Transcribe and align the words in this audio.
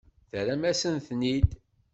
Terramt-asen-ten-id. 0.29 1.49